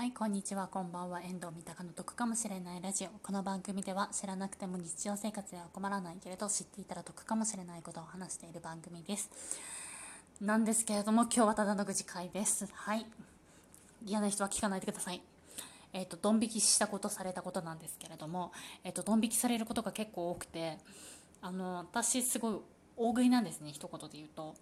[0.00, 0.66] はいこんにちは。
[0.66, 1.20] こんばんは。
[1.20, 3.08] 遠藤三鷹の得かもしれないラジオ。
[3.22, 9.30] この番組では知らなくても日常生活では困らないけれど知っていたら得かもしれないことを話している番組です。
[10.40, 12.66] なんですけれども今日はただの愚痴会です。
[12.72, 13.04] はい。
[14.06, 15.20] 嫌な人は聞かないでください。
[15.92, 18.52] えっ、ー、とドン引きしたことされたことなんですけれども
[18.84, 20.78] えっ、ー、とドン引きされることが結構多くて
[21.42, 22.54] あの私すごい
[22.96, 23.70] 大食いなんですね。
[23.70, 24.54] 一言で言うと。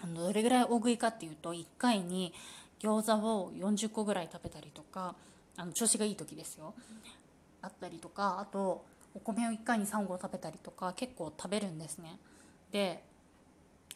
[0.00, 2.32] あのどれぐらい大食いかっていうと1回に
[2.80, 5.14] 餃子を40個ぐらい食べたりとか
[5.56, 6.74] あの調子がいい時ですよ。
[7.62, 12.18] あったりとかあとお米を1回に3合食べたりとか結構食べるんですね。
[12.72, 13.04] で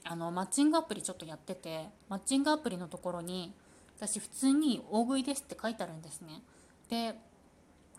[0.04, 3.54] あのマッチングアプリちょっとやっててマッチングアプリのところに
[3.96, 6.42] 私普通に大食いですって書いてあるんですね。
[6.88, 7.18] で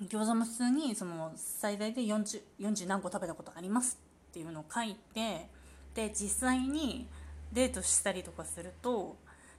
[0.03, 3.97] 餃子も普通にその最大で 40, 40何個食べたことあります
[4.29, 5.49] っていうのを書いて
[5.95, 7.07] で実際に
[7.53, 9.15] デートしたりとかすると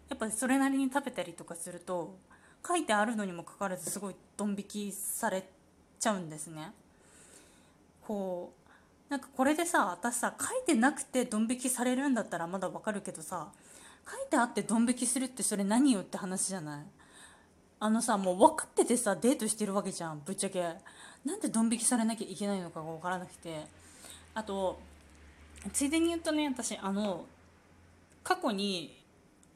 [0.09, 2.17] やっぱそれなりに食べたりとかすると
[2.67, 5.45] 書いてあるのにもかかわらずすごいドン引きされ
[5.99, 6.73] ちゃうんですね。
[8.07, 8.53] こ
[9.09, 13.49] うなんかこれでさ私さ書いてなくてドン引きされるんだったらまだわかるけどさ
[14.09, 16.85] 書いてあってドン引きするってそれ何よって話じゃない？
[17.79, 20.63] あのさもう分かっててさデートしてるわけじゃんぶっちゃけ。
[21.25, 23.65] なんでドン引きされなきゃいけないのかが分からなくて。
[24.35, 24.79] あと
[25.73, 27.25] ついでに言うとね私あの
[28.23, 29.03] 過去に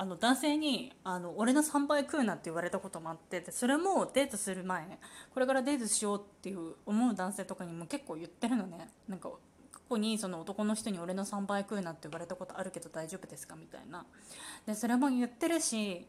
[0.01, 4.99] あの男性にあの俺の3倍食うなって言われたこともあってそれもデートする前
[5.35, 8.89] これからデートしようっていう思う男性とかにも結構言ってるのね。
[9.07, 9.29] なんか
[9.71, 14.07] 過去にその男の人に俺の3倍食うなって言われたことあるけど大丈夫ですかみたいな。
[14.67, 16.07] でそれも言ってるし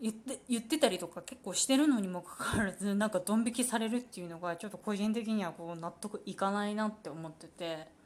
[0.00, 8.02] 言って言ってたりとか結構してるのにもかかわらずなんかドン引きされるっていうのがちょっと個人的にはこう納得いかないなって思ってて。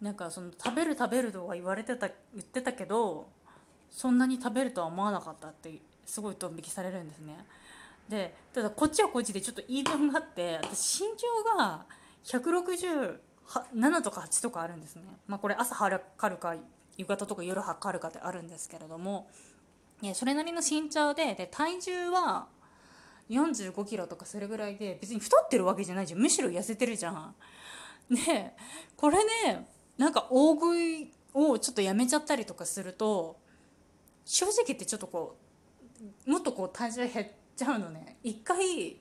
[0.00, 3.26] なんかその食べる食べるとは言われてた言ってたけど
[3.94, 7.46] そんなに食べるとは思わなかったってすごいドン引きされるんですね。
[8.08, 11.86] でただこっちはこっちでちょっと言い分があって私身長が
[12.24, 15.02] 167とか8とかあるんですね。
[15.28, 16.56] まあこれ朝測るか
[16.96, 19.30] 夕方とか夜測るかってあるんですけれども。
[20.14, 22.48] それなりの身長でで体重は
[23.30, 26.20] 45キロとかそれぐらいで別に太ってるわけじゃないじゃん。
[26.20, 27.34] むしろ痩せてるじゃん。
[28.10, 28.54] で
[28.96, 29.66] これね
[29.96, 33.38] なんか大食いをちょっとやめちゃったりとかすると
[34.24, 35.36] 正直言ってちょっとこ
[36.26, 37.26] うもっとこう体重減っ
[37.56, 38.96] ちゃうのね一回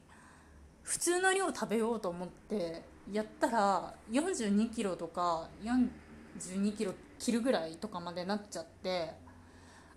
[0.82, 5.90] 普通の量食べようと思ってやったら4 2キロとか4
[6.38, 9.12] 2キロ切るぐらいとかまでなっちゃって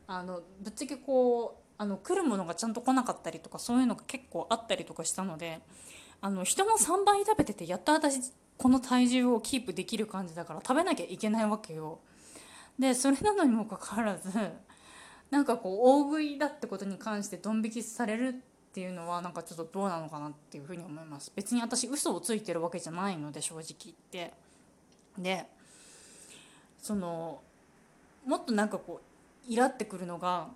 [0.07, 5.61] あのぶっちゃけこうあの来るものがちゃんと来なかったりとかそういうのが結構あったりとかしたので
[6.21, 12.01] あの人の3倍食べててやった私この体重をキープできる感じだから食べなきゃいけないわけよ。
[12.79, 14.31] でそれなのにもかかわらず
[15.31, 18.33] なんかこう大食いだってことに関してドン引きされるっ
[18.73, 21.33] ていうのはなんかちょっとどうなのかなっていうふうに思います。
[21.35, 24.35] 別に私嘘をついてるわけじゃないので正直言って。
[25.19, 25.47] で
[26.79, 27.41] その
[28.27, 29.01] もっとなんかこ
[29.49, 30.49] うイラってくるのが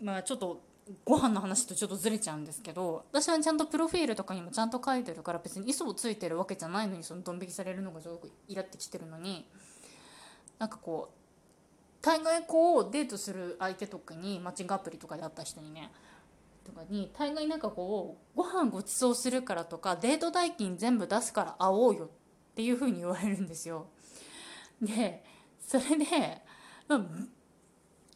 [0.00, 0.60] まあちょっと
[1.04, 9.46] ご飯の話とちょっとずれちゃうんですけど私はちゃんとプロフィールとかにもちゃんと書いてるから別に嘘をついてるわけじゃないのにそのドン引きされるのがすごくイラってきてるのに
[10.58, 11.17] なんかこう
[12.00, 15.90] 大概こうデートする相手とかにマッチングアプリとかで会った人にね
[16.64, 22.08] とかに大概なんかこうご飯ごちそうするからとかデート代金全部出すから会おうよっ
[22.54, 23.86] ていうふうに言われるんですよ。
[24.80, 25.24] で
[25.66, 26.42] それで、
[26.86, 27.00] まあ、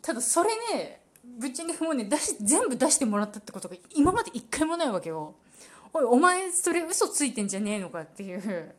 [0.01, 5.35] ただそれねぶっちゃけもうね出し全部出してもらったってことが今まで一回もないわけよ。
[5.93, 8.75] おいお前それ嘘ついてんじゃねえのかっていう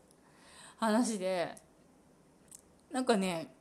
[0.78, 1.56] 話で
[2.92, 3.54] なんかね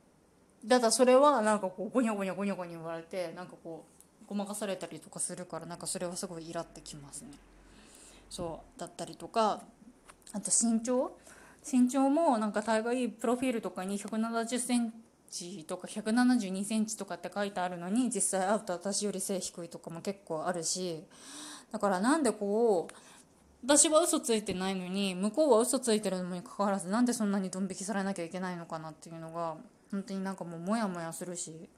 [0.67, 3.85] ただそれはなんかこうゴニョゴニョゴニョゴニョ言われてなんかこ
[4.23, 7.29] うごまかされたりとかするからなんかそれはすごいイラってきますね。
[8.29, 9.61] そうだったりとか
[10.31, 11.17] あと身長。
[11.65, 14.93] 身長もなんか大概プロフィールとかに1 7 0セン
[15.31, 21.03] チとか1 7 2センチとかって書いてあるのに実際会うと私より背低いとかも結構あるし
[21.71, 22.95] だからなんでこう
[23.65, 29.55] 私は嘘ついてないのに向こうは嘘ついてるのにかかわらずなんでそんなにドン引きされなきゃいけないのかなっていうのが
[29.93, 31.69] 本当になんかもうモヤモヤするし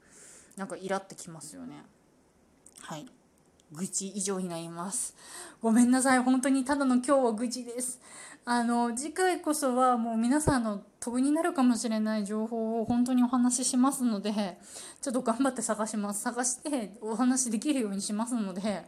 [0.56, 1.84] なんかイラってきますよね。
[2.80, 3.06] はい。
[3.72, 5.14] 愚痴以上になります。
[5.60, 6.20] ごめんなさい。
[6.20, 8.00] 本当にただの今日は愚痴です。
[8.46, 14.32] あの次回こそはもう皆さんの得になるかもしれない情報を本当にお話ししますので
[15.02, 16.22] ちょっと頑張って探します。
[16.22, 18.86] 探してお話できるようにしますので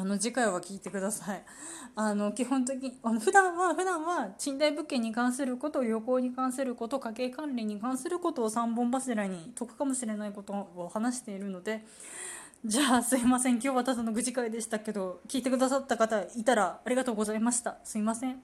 [0.00, 1.44] あの次回は聞いてください。
[1.94, 11.84] あの基本的にあの普段は普段は賃貸物件に関すること旅行に関すること家計管理に関することを3本柱に解くかもしれないことを話しているので。
[12.64, 13.54] じゃあすいません。
[13.54, 17.78] 今日はただの愚痴会でしたけど聞いてくださった方いたらありがとうございました。
[17.84, 18.38] すいません。